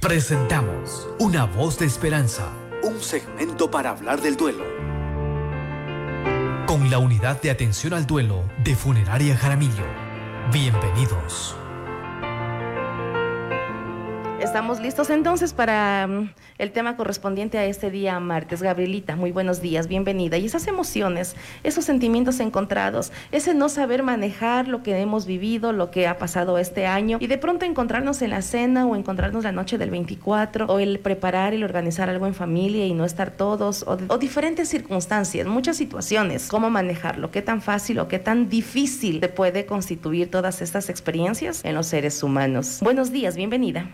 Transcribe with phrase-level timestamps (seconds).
[0.00, 2.52] Presentamos Una voz de esperanza,
[2.84, 4.64] un segmento para hablar del duelo.
[6.66, 9.84] Con la unidad de atención al duelo de Funeraria Jaramillo.
[10.52, 11.56] Bienvenidos.
[14.48, 18.62] Estamos listos entonces para mm, el tema correspondiente a este día martes.
[18.62, 20.38] Gabrielita, muy buenos días, bienvenida.
[20.38, 25.90] Y esas emociones, esos sentimientos encontrados, ese no saber manejar lo que hemos vivido, lo
[25.90, 29.52] que ha pasado este año, y de pronto encontrarnos en la cena o encontrarnos la
[29.52, 33.82] noche del 24, o el preparar el organizar algo en familia y no estar todos,
[33.82, 36.48] o, o diferentes circunstancias, muchas situaciones.
[36.48, 37.30] ¿Cómo manejarlo?
[37.30, 41.86] ¿Qué tan fácil o qué tan difícil se puede constituir todas estas experiencias en los
[41.86, 42.78] seres humanos?
[42.80, 43.90] Buenos días, bienvenida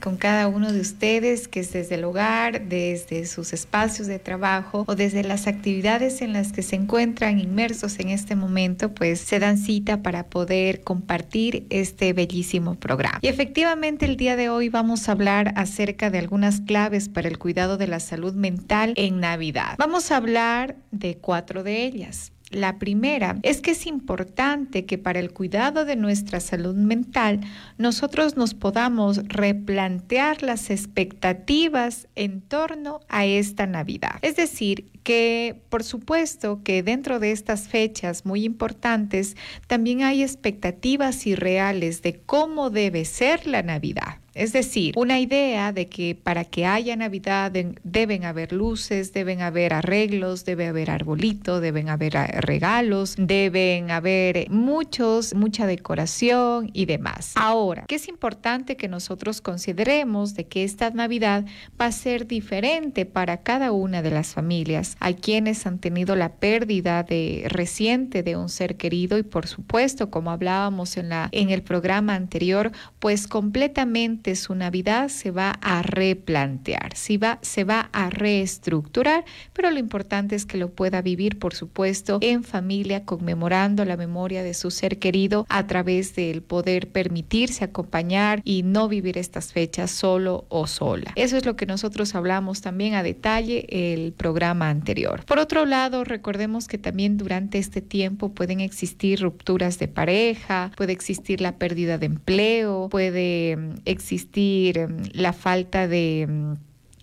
[0.00, 4.84] con cada uno de ustedes, que es desde el hogar, desde sus espacios de trabajo
[4.86, 9.40] o desde las actividades en las que se encuentran inmersos en este momento, pues se
[9.40, 13.18] dan cita para poder compartir este bellísimo programa.
[13.22, 17.38] Y efectivamente el día de hoy vamos a hablar acerca de algunas claves para el
[17.38, 19.74] cuidado de la salud mental en Navidad.
[19.78, 22.30] Vamos a hablar de cuatro de ellas.
[22.50, 27.40] La primera es que es importante que para el cuidado de nuestra salud mental
[27.76, 34.20] nosotros nos podamos replantear las expectativas en torno a esta Navidad.
[34.22, 41.26] Es decir, que por supuesto que dentro de estas fechas muy importantes también hay expectativas
[41.26, 44.18] irreales de cómo debe ser la Navidad.
[44.36, 47.50] Es decir, una idea de que para que haya Navidad
[47.82, 54.50] deben haber luces, deben haber arreglos, debe haber arbolito, deben haber eh, regalos, deben haber
[54.50, 57.32] muchos, mucha decoración y demás.
[57.36, 61.46] Ahora, ¿qué es importante que nosotros consideremos de que esta Navidad
[61.80, 64.96] va a ser diferente para cada una de las familias.
[65.00, 70.10] Hay quienes han tenido la pérdida de reciente de un ser querido y por supuesto,
[70.10, 75.82] como hablábamos en la en el programa anterior, pues completamente su Navidad se va a
[75.82, 81.54] replantear, va, se va a reestructurar, pero lo importante es que lo pueda vivir, por
[81.54, 87.64] supuesto, en familia, conmemorando la memoria de su ser querido a través del poder permitirse
[87.64, 91.12] acompañar y no vivir estas fechas solo o sola.
[91.14, 95.24] Eso es lo que nosotros hablamos también a detalle el programa anterior.
[95.24, 100.92] Por otro lado, recordemos que también durante este tiempo pueden existir rupturas de pareja, puede
[100.92, 106.56] existir la pérdida de empleo, puede mm, existir existir la falta de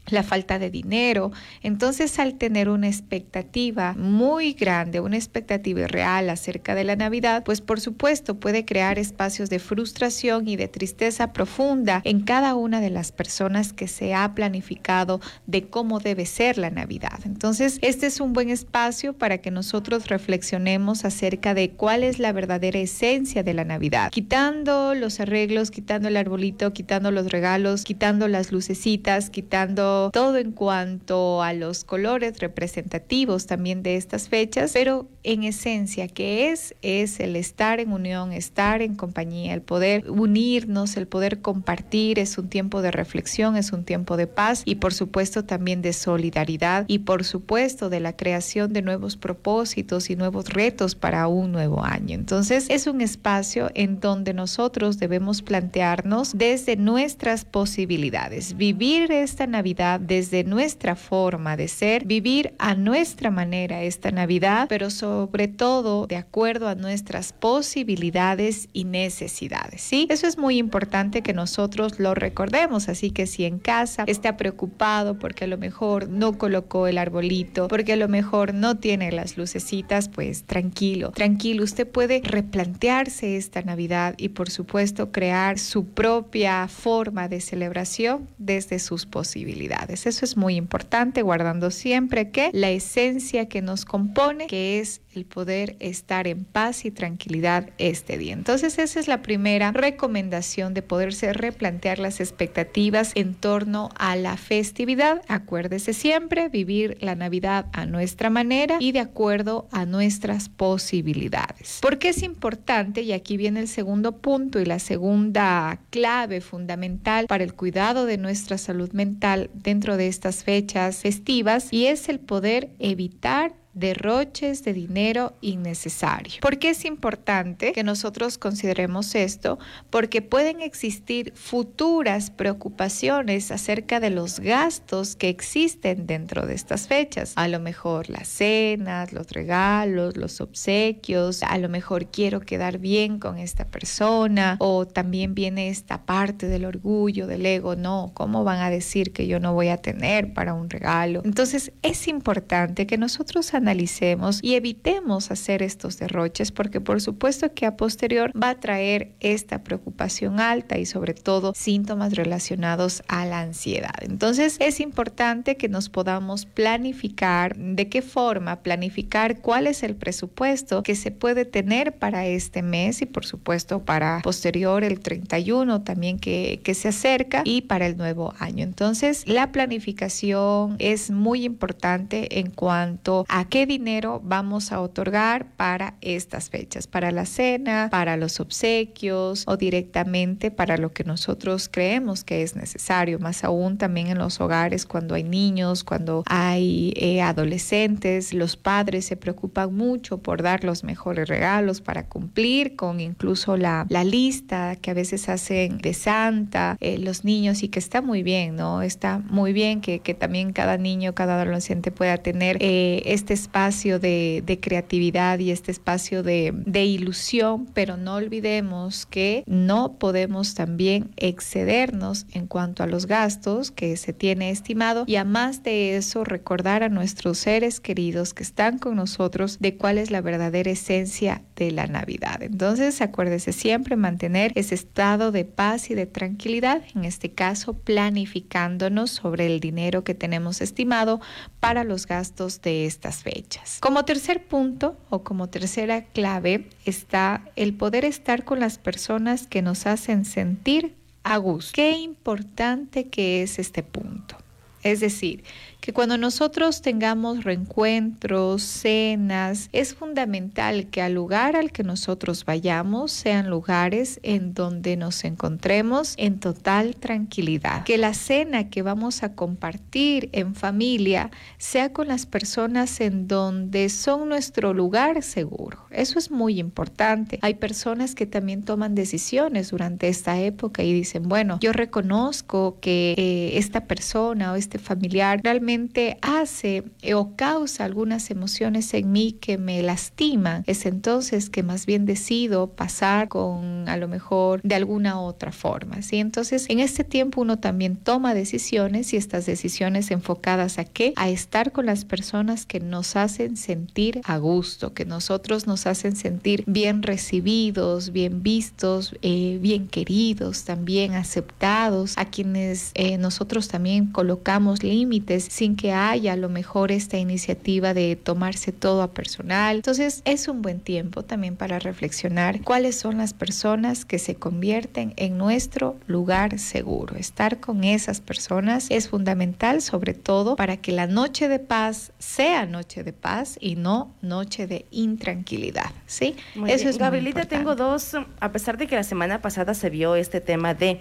[0.07, 1.31] la falta de dinero.
[1.61, 7.61] Entonces, al tener una expectativa muy grande, una expectativa real acerca de la Navidad, pues
[7.61, 12.89] por supuesto puede crear espacios de frustración y de tristeza profunda en cada una de
[12.89, 17.19] las personas que se ha planificado de cómo debe ser la Navidad.
[17.25, 22.33] Entonces, este es un buen espacio para que nosotros reflexionemos acerca de cuál es la
[22.33, 28.27] verdadera esencia de la Navidad, quitando los arreglos, quitando el arbolito, quitando los regalos, quitando
[28.27, 35.07] las lucecitas, quitando todo en cuanto a los colores representativos también de estas fechas, pero
[35.23, 36.75] en esencia, ¿qué es?
[36.81, 42.37] Es el estar en unión, estar en compañía, el poder unirnos, el poder compartir, es
[42.37, 46.85] un tiempo de reflexión, es un tiempo de paz y por supuesto también de solidaridad
[46.87, 51.83] y por supuesto de la creación de nuevos propósitos y nuevos retos para un nuevo
[51.83, 52.15] año.
[52.15, 59.82] Entonces es un espacio en donde nosotros debemos plantearnos desde nuestras posibilidades, vivir esta Navidad
[59.99, 66.15] desde nuestra forma de ser, vivir a nuestra manera esta Navidad, pero sobre todo de
[66.15, 69.81] acuerdo a nuestras posibilidades y necesidades.
[69.81, 70.07] ¿sí?
[70.09, 75.19] Eso es muy importante que nosotros lo recordemos, así que si en casa está preocupado
[75.19, 79.37] porque a lo mejor no colocó el arbolito, porque a lo mejor no tiene las
[79.37, 86.67] lucecitas, pues tranquilo, tranquilo, usted puede replantearse esta Navidad y por supuesto crear su propia
[86.67, 89.72] forma de celebración desde sus posibilidades.
[90.05, 95.25] Eso es muy importante, guardando siempre que la esencia que nos compone, que es el
[95.25, 98.33] poder estar en paz y tranquilidad este día.
[98.33, 104.37] Entonces esa es la primera recomendación de poderse replantear las expectativas en torno a la
[104.37, 105.21] festividad.
[105.27, 111.79] Acuérdese siempre vivir la Navidad a nuestra manera y de acuerdo a nuestras posibilidades.
[111.81, 113.01] ¿Por qué es importante?
[113.01, 118.17] Y aquí viene el segundo punto y la segunda clave fundamental para el cuidado de
[118.17, 124.73] nuestra salud mental dentro de estas fechas festivas y es el poder evitar derroches de
[124.73, 126.35] dinero innecesario.
[126.41, 129.59] ¿Por qué es importante que nosotros consideremos esto?
[129.89, 137.33] Porque pueden existir futuras preocupaciones acerca de los gastos que existen dentro de estas fechas.
[137.35, 143.19] A lo mejor las cenas, los regalos, los obsequios, a lo mejor quiero quedar bien
[143.19, 148.59] con esta persona o también viene esta parte del orgullo, del ego, no, ¿cómo van
[148.59, 151.21] a decir que yo no voy a tener para un regalo?
[151.25, 157.65] Entonces es importante que nosotros analicemos y evitemos hacer estos derroches porque por supuesto que
[157.65, 163.39] a posterior va a traer esta preocupación alta y sobre todo síntomas relacionados a la
[163.39, 163.95] ansiedad.
[164.01, 170.83] Entonces es importante que nos podamos planificar de qué forma planificar cuál es el presupuesto
[170.83, 176.19] que se puede tener para este mes y por supuesto para posterior el 31 también
[176.19, 178.63] que, que se acerca y para el nuevo año.
[178.63, 185.93] Entonces la planificación es muy importante en cuanto a qué dinero vamos a otorgar para
[186.01, 192.23] estas fechas, para la cena, para los obsequios o directamente para lo que nosotros creemos
[192.23, 197.21] que es necesario, más aún también en los hogares cuando hay niños, cuando hay eh,
[197.21, 203.55] adolescentes, los padres se preocupan mucho por dar los mejores regalos para cumplir con incluso
[203.55, 208.23] la, lista que a veces hacen de Santa, eh, los niños y que está muy
[208.23, 208.81] bien, ¿no?
[208.81, 213.99] Está muy bien que, que también cada niño, cada adolescente pueda tener eh, este espacio
[213.99, 221.11] de, creatividad y este espacio de, de ilusión, pero no olvidemos que no podemos también
[221.17, 226.23] excedernos en cuanto a los gastos que se tiene estimado y a más de eso
[226.23, 231.43] recordar a nuestros seres queridos que están con nosotros de cuál es la verdadera esencia
[231.55, 232.41] de la Navidad.
[232.41, 239.11] Entonces, acuérdese siempre mantener ese estado de paz y de tranquilidad, en este caso planificándonos
[239.11, 241.19] sobre el dinero que tenemos estimado
[241.59, 243.32] para los gastos de estas fechas.
[243.79, 249.61] Como tercer punto o como tercera clave está el poder estar con las personas que
[249.61, 251.73] nos hacen sentir a gusto.
[251.73, 254.37] Qué importante que es este punto.
[254.83, 255.43] Es decir,
[255.83, 263.11] que cuando nosotros tengamos reencuentros, cenas, es fundamental que al lugar al que nosotros vayamos
[263.11, 267.83] sean lugares en donde nos encontremos en total tranquilidad.
[267.83, 273.89] Que la cena que vamos a compartir en familia sea con las personas en donde
[273.89, 275.79] son nuestro lugar seguro.
[275.91, 277.39] Eso es muy importante.
[277.41, 283.15] Hay personas que también toman decisiones durante esta época y dicen, bueno, yo reconozco que
[283.17, 285.72] eh, esta persona o este familiar realmente
[286.21, 286.83] hace
[287.13, 292.67] o causa algunas emociones en mí que me lastiman, es entonces que más bien decido
[292.67, 296.01] pasar con a lo mejor de alguna otra forma.
[296.01, 296.17] ¿sí?
[296.17, 301.13] Entonces, en este tiempo uno también toma decisiones y estas decisiones enfocadas a qué?
[301.15, 306.15] A estar con las personas que nos hacen sentir a gusto, que nosotros nos hacen
[306.15, 314.07] sentir bien recibidos, bien vistos, eh, bien queridos, también aceptados, a quienes eh, nosotros también
[314.07, 319.77] colocamos límites sin que haya a lo mejor esta iniciativa de tomarse todo a personal.
[319.77, 325.13] Entonces es un buen tiempo también para reflexionar cuáles son las personas que se convierten
[325.15, 327.15] en nuestro lugar seguro.
[327.15, 332.65] Estar con esas personas es fundamental sobre todo para que la noche de paz sea
[332.65, 335.91] noche de paz y no noche de intranquilidad.
[336.07, 336.35] ¿sí?
[336.67, 340.41] Eso es Gabrielita, tengo dos, a pesar de que la semana pasada se vio este
[340.41, 340.99] tema de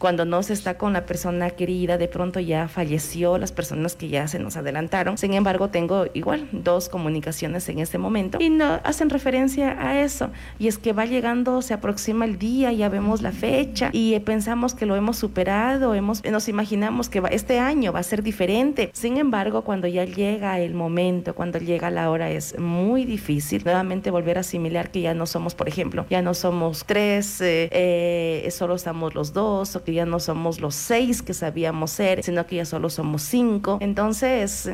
[0.00, 4.08] cuando no se está con la persona querida, de pronto ya falleció, las personas que
[4.08, 5.18] ya se nos adelantaron.
[5.18, 10.30] Sin embargo, tengo igual dos comunicaciones en este momento y no hacen referencia a eso.
[10.58, 14.74] Y es que va llegando, se aproxima el día, ya vemos la fecha y pensamos
[14.74, 18.90] que lo hemos superado, hemos, nos imaginamos que este año va a ser diferente.
[18.94, 24.10] Sin embargo, cuando ya llega el momento, cuando llega la hora, es muy difícil nuevamente
[24.10, 28.50] volver a asimilar que ya no somos, por ejemplo, ya no somos tres, eh, eh,
[28.50, 32.46] solo estamos los dos, o que ya no somos los seis que sabíamos ser, sino
[32.46, 33.76] que ya solo somos cinco.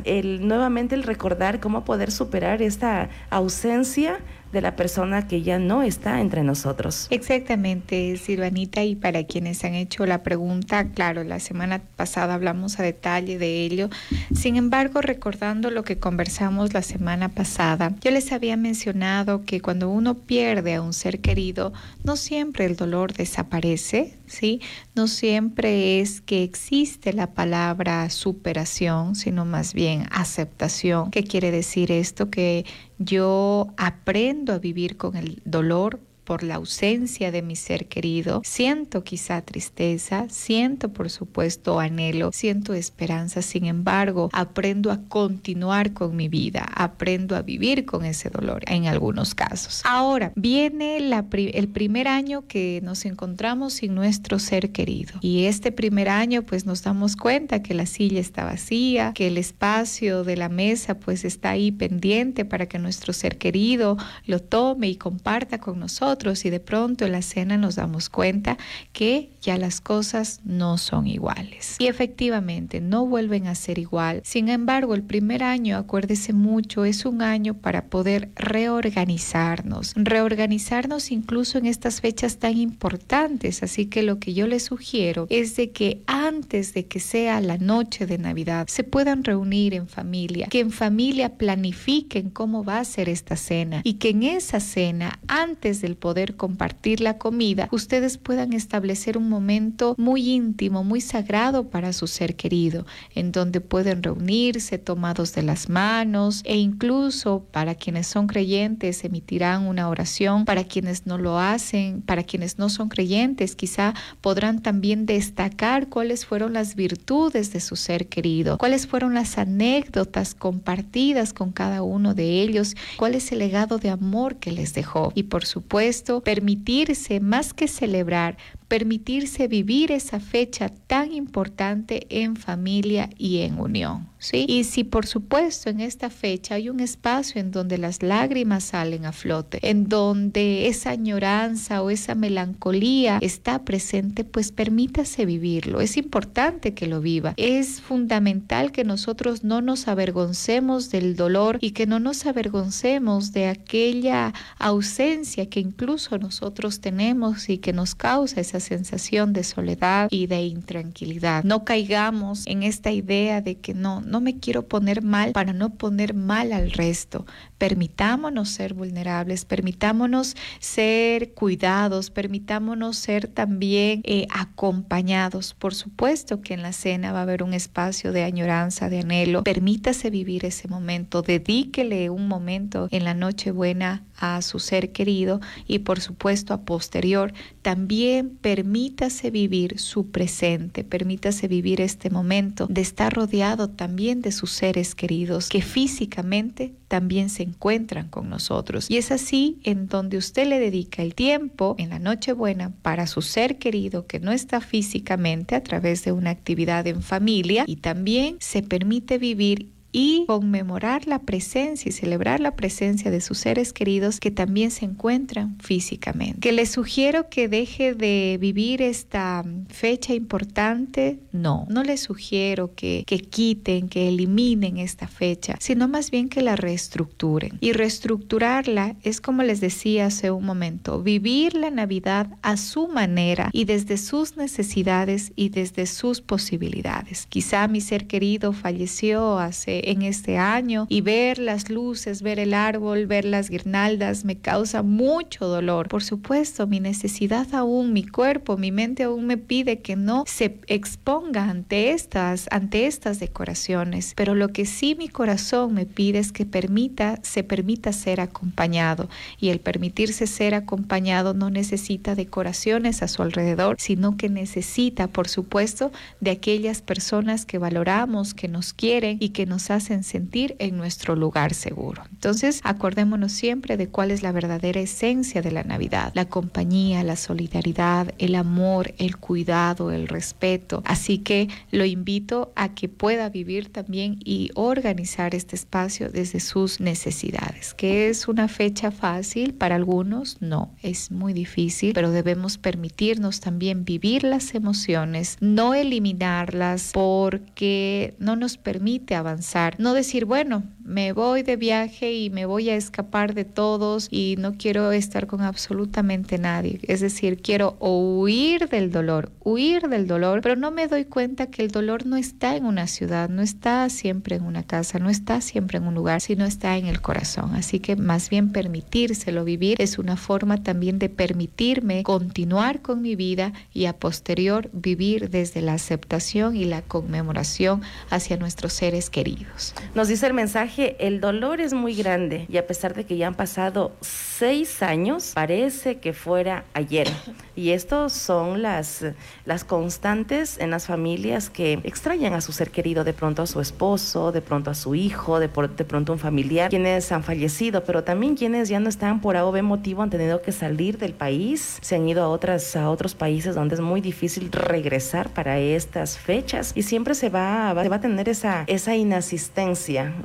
[0.05, 4.19] El, nuevamente el recordar cómo poder superar esta ausencia
[4.51, 7.07] de la persona que ya no está entre nosotros.
[7.09, 12.83] Exactamente, Silvanita, y para quienes han hecho la pregunta, claro, la semana pasada hablamos a
[12.83, 13.89] detalle de ello.
[14.33, 19.89] Sin embargo, recordando lo que conversamos la semana pasada, yo les había mencionado que cuando
[19.89, 24.61] uno pierde a un ser querido, no siempre el dolor desaparece, ¿sí?
[24.95, 31.11] No siempre es que existe la palabra superación, sino más bien aceptación.
[31.11, 32.29] ¿Qué quiere decir esto?
[32.29, 32.65] Que
[32.99, 39.05] yo aprendo a vivir con el dolor por la ausencia de mi ser querido, siento
[39.05, 46.27] quizá tristeza, siento por supuesto anhelo, siento esperanza, sin embargo, aprendo a continuar con mi
[46.27, 49.81] vida, aprendo a vivir con ese dolor en algunos casos.
[49.85, 55.13] Ahora, viene el primer año que nos encontramos sin nuestro ser querido.
[55.21, 59.37] Y este primer año pues nos damos cuenta que la silla está vacía, que el
[59.37, 64.89] espacio de la mesa pues está ahí pendiente para que nuestro ser querido lo tome
[64.89, 68.57] y comparta con nosotros y de pronto en la cena nos damos cuenta
[68.91, 71.75] que ya las cosas no son iguales.
[71.77, 74.21] Y efectivamente no vuelven a ser igual.
[74.25, 81.59] Sin embargo, el primer año, acuérdese mucho, es un año para poder reorganizarnos, reorganizarnos incluso
[81.59, 83.61] en estas fechas tan importantes.
[83.61, 87.57] Así que lo que yo les sugiero es de que antes de que sea la
[87.57, 92.85] noche de Navidad se puedan reunir en familia, que en familia planifiquen cómo va a
[92.85, 98.17] ser esta cena y que en esa cena, antes del poder compartir la comida, ustedes
[98.17, 104.03] puedan establecer un momento muy íntimo, muy sagrado para su ser querido, en donde pueden
[104.03, 110.63] reunirse tomados de las manos e incluso para quienes son creyentes emitirán una oración, para
[110.63, 116.53] quienes no lo hacen, para quienes no son creyentes quizá podrán también destacar cuáles fueron
[116.53, 122.41] las virtudes de su ser querido, cuáles fueron las anécdotas compartidas con cada uno de
[122.41, 125.11] ellos, cuál es el legado de amor que les dejó.
[125.15, 133.09] Y por supuesto permitirse más que celebrar, permitirse vivir esa fecha tan importante en familia
[133.17, 134.09] y en unión.
[134.19, 134.45] ¿sí?
[134.47, 139.05] Y si por supuesto en esta fecha hay un espacio en donde las lágrimas salen
[139.05, 145.81] a flote, en donde esa añoranza o esa melancolía está presente, pues permítase vivirlo.
[145.81, 147.33] Es importante que lo viva.
[147.37, 153.47] Es fundamental que nosotros no nos avergoncemos del dolor y que no nos avergoncemos de
[153.47, 160.41] aquella ausencia que incluso nosotros tenemos y que nos causa sensación de soledad y de
[160.41, 161.43] intranquilidad.
[161.43, 165.75] No caigamos en esta idea de que no, no me quiero poner mal para no
[165.75, 167.25] poner mal al resto.
[167.57, 175.53] Permitámonos ser vulnerables, permitámonos ser cuidados, permitámonos ser también eh, acompañados.
[175.53, 179.43] Por supuesto que en la cena va a haber un espacio de añoranza, de anhelo.
[179.43, 185.39] Permítase vivir ese momento, dedíquele un momento en la noche buena a su ser querido
[185.67, 192.81] y por supuesto a posterior también permítase vivir su presente, permítase vivir este momento de
[192.81, 198.89] estar rodeado también de sus seres queridos que físicamente también se encuentran con nosotros.
[198.89, 203.21] Y es así en donde usted le dedica el tiempo en la Nochebuena para su
[203.21, 208.37] ser querido que no está físicamente a través de una actividad en familia y también
[208.39, 214.19] se permite vivir y conmemorar la presencia y celebrar la presencia de sus seres queridos
[214.19, 216.39] que también se encuentran físicamente.
[216.39, 223.05] Que les sugiero que deje de vivir esta fecha importante, no, no les sugiero que,
[223.07, 227.57] que quiten, que eliminen esta fecha, sino más bien que la reestructuren.
[227.59, 233.49] Y reestructurarla es como les decía hace un momento, vivir la Navidad a su manera
[233.51, 237.25] y desde sus necesidades y desde sus posibilidades.
[237.25, 242.53] Quizá mi ser querido falleció hace en este año y ver las luces, ver el
[242.53, 245.87] árbol, ver las guirnaldas me causa mucho dolor.
[245.87, 250.59] Por supuesto, mi necesidad aún, mi cuerpo, mi mente aún me pide que no se
[250.67, 256.31] exponga ante estas, ante estas decoraciones, pero lo que sí mi corazón me pide es
[256.31, 263.07] que permita, se permita ser acompañado y el permitirse ser acompañado no necesita decoraciones a
[263.07, 269.17] su alrededor, sino que necesita, por supuesto, de aquellas personas que valoramos, que nos quieren
[269.19, 272.03] y que nos hacen sentir en nuestro lugar seguro.
[272.11, 277.15] Entonces, acordémonos siempre de cuál es la verdadera esencia de la Navidad, la compañía, la
[277.15, 280.81] solidaridad, el amor, el cuidado, el respeto.
[280.85, 286.79] Así que lo invito a que pueda vivir también y organizar este espacio desde sus
[286.79, 287.73] necesidades.
[287.73, 290.41] ¿Que es una fecha fácil para algunos?
[290.41, 298.35] No, es muy difícil, pero debemos permitirnos también vivir las emociones, no eliminarlas porque no
[298.35, 303.33] nos permite avanzar no decir, bueno, me voy de viaje y me voy a escapar
[303.33, 306.79] de todos y no quiero estar con absolutamente nadie.
[306.83, 311.61] Es decir, quiero huir del dolor, huir del dolor, pero no me doy cuenta que
[311.61, 315.41] el dolor no está en una ciudad, no está siempre en una casa, no está
[315.41, 317.55] siempre en un lugar, sino está en el corazón.
[317.55, 323.15] Así que más bien permitírselo vivir es una forma también de permitirme continuar con mi
[323.15, 329.46] vida y a posterior vivir desde la aceptación y la conmemoración hacia nuestros seres queridos.
[329.95, 333.27] Nos dice el mensaje, el dolor es muy grande y a pesar de que ya
[333.27, 337.07] han pasado seis años, parece que fuera ayer.
[337.55, 339.03] Y estos son las,
[339.45, 343.59] las constantes en las familias que extrañan a su ser querido, de pronto a su
[343.61, 347.83] esposo, de pronto a su hijo, de, de pronto a un familiar, quienes han fallecido,
[347.83, 350.97] pero también quienes ya no están por A o B motivo, han tenido que salir
[350.97, 355.29] del país, se han ido a, otras, a otros países donde es muy difícil regresar
[355.29, 359.36] para estas fechas y siempre se va, va, va a tener esa, esa inasistencia,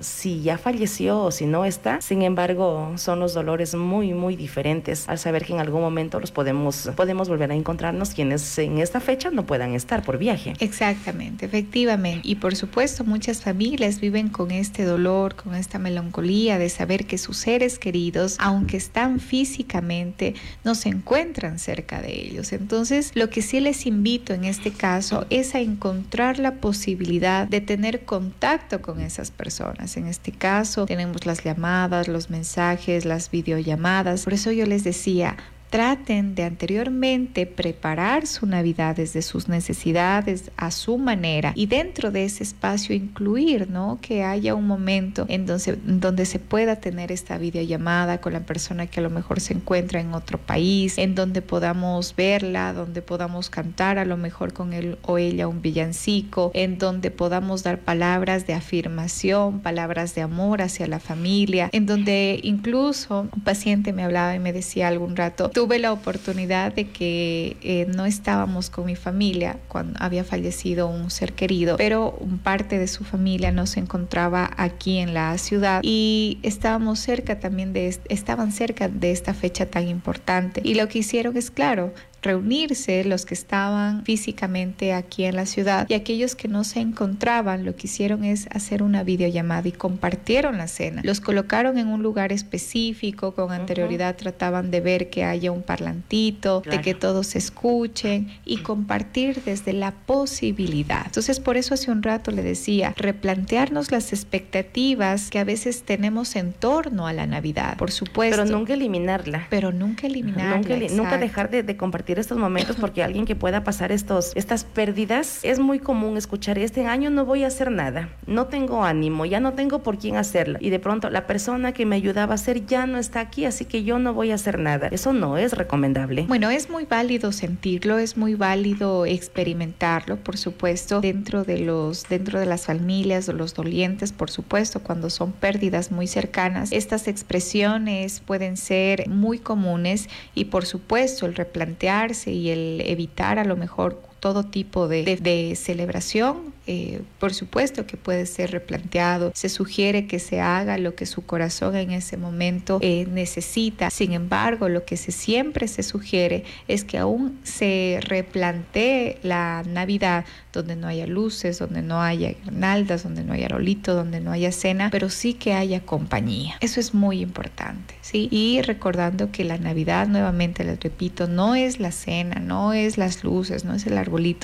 [0.01, 2.01] si ya falleció o si no está.
[2.01, 6.31] Sin embargo, son los dolores muy, muy diferentes al saber que en algún momento los
[6.31, 10.55] podemos, podemos volver a encontrarnos quienes en esta fecha no puedan estar por viaje.
[10.61, 12.27] Exactamente, efectivamente.
[12.29, 17.19] Y por supuesto, muchas familias viven con este dolor, con esta melancolía de saber que
[17.19, 22.53] sus seres queridos, aunque están físicamente, no se encuentran cerca de ellos.
[22.53, 27.61] Entonces, lo que sí les invito en este caso es a encontrar la posibilidad de
[27.61, 29.97] tener contacto con esas personas.
[29.97, 34.25] En este caso, tenemos las llamadas, los mensajes, las videollamadas.
[34.25, 35.37] Por eso yo les decía,
[35.73, 42.27] traten de anteriormente preparar su Navidad desde sus necesidades a su manera y dentro de
[42.27, 43.99] ese espacio incluir, ¿no?
[44.03, 48.87] Que haya un momento en donde, donde se pueda tener esta videollamada con la persona
[48.87, 53.49] que a lo mejor se encuentra en otro país, en donde podamos verla, donde podamos
[53.49, 58.47] cantar a lo mejor con él o ella un villancico, en donde podamos dar palabras
[58.47, 64.35] de afirmación, palabras de amor hacia la familia, en donde incluso un paciente me hablaba
[64.35, 68.97] y me decía algún rato, tuve la oportunidad de que eh, no estábamos con mi
[68.97, 74.51] familia cuando había fallecido un ser querido, pero parte de su familia no se encontraba
[74.57, 79.87] aquí en la ciudad y estábamos cerca también de, estaban cerca de esta fecha tan
[79.87, 80.63] importante.
[80.65, 85.87] Y lo que hicieron es, claro, reunirse los que estaban físicamente aquí en la ciudad
[85.89, 90.57] y aquellos que no se encontraban lo que hicieron es hacer una videollamada y compartieron
[90.59, 91.03] la cena.
[91.05, 96.61] Los colocaron en un lugar específico, con anterioridad trataban de ver que haya un parlantito,
[96.61, 101.03] de que todos se escuchen y compartir desde la posibilidad.
[101.07, 106.37] Entonces por eso hace un rato le decía, replantearnos las expectativas que a veces tenemos
[106.37, 108.43] en torno a la Navidad, por supuesto.
[108.43, 109.47] Pero nunca eliminarla.
[109.51, 110.77] Pero nunca eliminarla.
[110.77, 114.65] Nunca, nunca dejar de, de compartir estos momentos porque alguien que pueda pasar estos, estas
[114.65, 119.25] pérdidas, es muy común escuchar, este año no voy a hacer nada, no tengo ánimo,
[119.25, 120.59] ya no tengo por quién hacerla.
[120.61, 123.65] Y de pronto la persona que me ayudaba a hacer ya no está aquí, así
[123.65, 124.89] que yo no voy a hacer nada.
[124.89, 126.25] Eso no es recomendable.
[126.29, 132.41] Bueno, es muy válido sentirlo, es muy válido experimentarlo, por supuesto, dentro de los, dentro
[132.41, 136.73] de las familias o los dolientes, por supuesto, cuando son pérdidas muy cercanas.
[136.73, 143.45] Estas expresiones pueden ser muy comunes y por supuesto el replantear y el evitar a
[143.45, 149.33] lo mejor todo tipo de, celebración, eh, por supuesto que puede ser replanteado.
[149.35, 153.91] Se sugiere que se haga lo que su corazón en ese momento eh, necesita.
[153.91, 160.25] Sin embargo, lo que se, siempre se sugiere es que aún se replantee la Navidad
[160.53, 164.53] donde no haya luces, donde no haya granaldas, donde no haya rolito, donde no haya
[164.53, 166.59] cena, pero sí que haya compañía.
[166.61, 168.29] Eso es muy importante, ¿sí?
[168.31, 173.25] Y recordando que la Navidad, nuevamente les repito, no es la cena, no es las
[173.25, 173.99] luces, no es el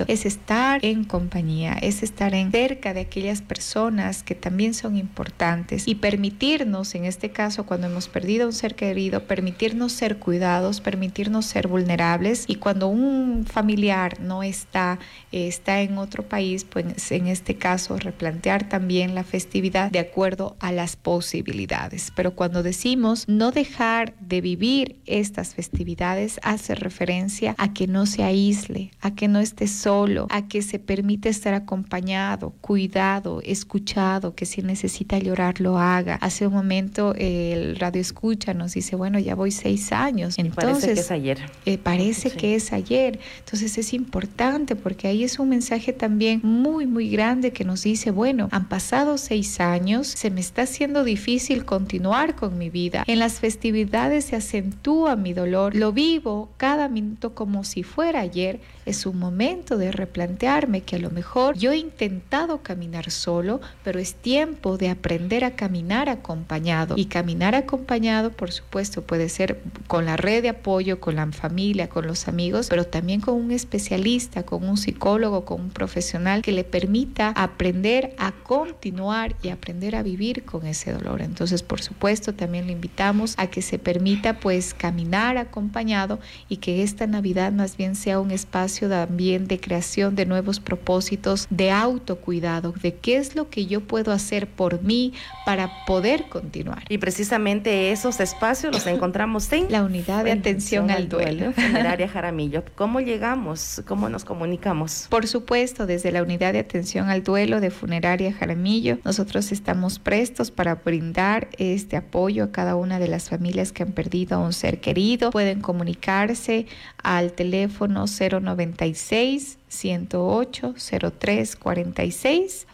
[0.07, 5.87] es estar en compañía, es estar en cerca de aquellas personas que también son importantes
[5.87, 10.81] y permitirnos, en este caso, cuando hemos perdido a un ser querido, permitirnos ser cuidados,
[10.81, 14.99] permitirnos ser vulnerables y cuando un familiar no está,
[15.33, 20.73] está en otro país, pues en este caso replantear también la festividad de acuerdo a
[20.73, 22.13] las posibilidades.
[22.15, 28.23] Pero cuando decimos no dejar de vivir estas festividades, hace referencia a que no se
[28.23, 34.47] aísle, a que no esté solo, a que se permite estar acompañado, cuidado, escuchado, que
[34.47, 36.17] si necesita llorar lo haga.
[36.17, 40.39] Hace un momento el radio escucha nos dice, bueno, ya voy seis años.
[40.39, 41.39] Entonces, parece que es ayer.
[41.67, 43.19] Eh, parece que es ayer.
[43.41, 48.11] Entonces es importante porque ahí es un mensaje también muy, muy grande que nos dice,
[48.11, 53.05] bueno, han pasado seis años, se me está haciendo difícil continuar con mi vida.
[53.07, 58.61] En las festividades se acentúa mi dolor, lo vivo cada minuto como si fuera ayer.
[58.87, 63.99] Es un momento de replantearme que a lo mejor yo he intentado caminar solo, pero
[63.99, 66.97] es tiempo de aprender a caminar acompañado.
[66.99, 71.89] Y caminar acompañado, por supuesto, puede ser con la red de apoyo, con la familia,
[71.89, 76.53] con los amigos, pero también con un especialista, con un psicólogo, con un profesional que
[76.53, 81.23] le permita aprender a continuar y aprender a vivir con ese dolor.
[81.23, 86.83] Entonces, por supuesto, también le invitamos a que se permita pues caminar acompañado y que
[86.83, 92.73] esta Navidad más bien sea un espacio también de creación de nuevos propósitos, de autocuidado,
[92.83, 95.13] de qué es lo que yo puedo hacer por mí
[95.47, 96.85] para poder continuar.
[96.89, 101.53] Y precisamente esos espacios los encontramos en la unidad de atención al duelo.
[101.53, 102.65] Funeraria Jaramillo.
[102.75, 103.83] ¿Cómo llegamos?
[103.87, 105.07] ¿Cómo nos comunicamos?
[105.09, 110.51] Por supuesto, desde la unidad de atención al duelo de Funeraria Jaramillo, nosotros estamos prestos
[110.51, 114.53] para brindar este apoyo a cada una de las familias que han perdido a un
[114.53, 115.31] ser querido.
[115.31, 116.67] Pueden comunicarse
[117.03, 122.67] al teléfono 096 108 0346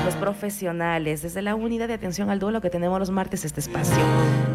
[0.04, 3.96] los profesionales, desde la unidad de atención al duelo que tenemos los martes este espacio.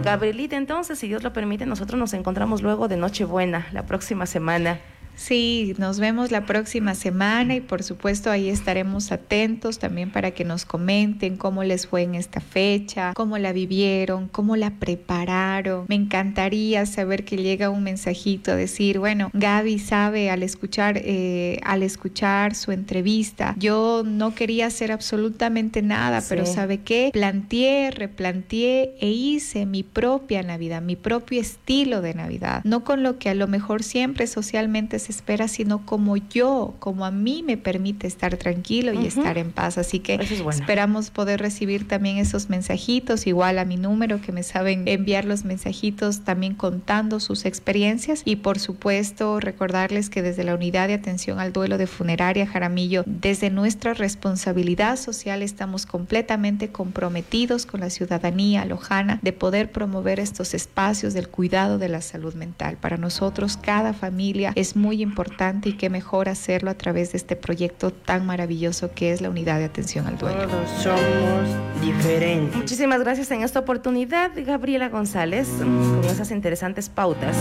[0.04, 4.80] Gabrielita, entonces, si Dios lo permite, nosotros nos encontramos luego de Nochebuena, la próxima semana.
[5.16, 10.44] Sí, nos vemos la próxima semana y por supuesto ahí estaremos atentos también para que
[10.44, 15.86] nos comenten cómo les fue en esta fecha, cómo la vivieron, cómo la prepararon.
[15.88, 21.60] Me encantaría saber que llega un mensajito a decir, bueno, Gaby sabe al escuchar, eh,
[21.64, 28.96] al escuchar su entrevista, yo no quería hacer absolutamente nada, pero sabe qué, planteé, replanteé
[29.00, 33.36] e hice mi propia Navidad, mi propio estilo de Navidad, no con lo que a
[33.36, 38.94] lo mejor siempre socialmente espera, sino como yo, como a mí me permite estar tranquilo
[38.94, 39.78] y estar en paz.
[39.78, 44.88] Así que esperamos poder recibir también esos mensajitos, igual a mi número que me saben
[44.88, 50.88] enviar los mensajitos también contando sus experiencias y por supuesto recordarles que desde la unidad
[50.88, 57.82] de atención al duelo de funeraria Jaramillo, desde nuestra responsabilidad social estamos completamente comprometidos con
[57.82, 62.78] la ciudadanía lojana de poder promover estos espacios del cuidado de la salud mental.
[62.78, 67.36] Para nosotros cada familia es muy importante y qué mejor hacerlo a través de este
[67.36, 70.48] proyecto tan maravilloso que es la unidad de atención al duelo.
[70.48, 72.56] Todos somos diferentes.
[72.56, 77.38] Muchísimas gracias en esta oportunidad, Gabriela González, con esas interesantes pautas.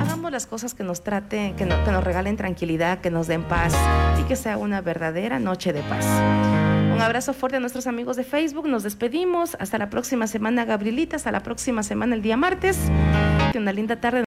[0.00, 3.74] Hagamos las cosas que nos traten, que, que nos regalen tranquilidad, que nos den paz
[4.20, 6.06] y que sea una verdadera noche de paz.
[6.92, 8.68] Un abrazo fuerte a nuestros amigos de Facebook.
[8.68, 9.56] Nos despedimos.
[9.58, 11.16] Hasta la próxima semana, Gabrielita.
[11.16, 12.78] Hasta la próxima semana, el día martes.
[13.56, 14.20] Una linda tarde.